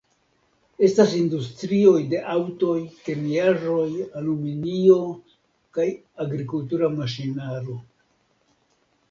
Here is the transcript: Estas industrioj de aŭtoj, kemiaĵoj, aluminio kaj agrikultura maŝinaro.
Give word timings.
Estas 0.85 1.11
industrioj 1.17 1.99
de 2.13 2.21
aŭtoj, 2.35 2.77
kemiaĵoj, 3.09 3.85
aluminio 4.23 4.97
kaj 5.79 5.87
agrikultura 6.27 6.91
maŝinaro. 6.97 7.79